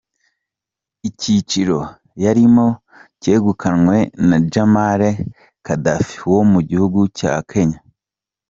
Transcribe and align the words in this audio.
Icyiciro 1.09 1.79
yarimo 2.23 2.67
cyegukanywe 3.21 3.97
na 4.27 4.37
Jamal 4.51 5.01
Gaddafi 5.65 6.17
wo 6.33 6.41
mu 6.51 6.59
gihugu 6.69 6.99
cya 7.17 7.33
Kenya. 7.49 7.79